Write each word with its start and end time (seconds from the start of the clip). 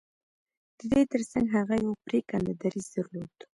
د 0.77 0.79
دې 0.91 1.01
ترڅنګ 1.11 1.45
هغه 1.57 1.75
يو 1.85 1.93
پرېکنده 2.05 2.53
دريځ 2.61 2.85
درلود. 2.95 3.35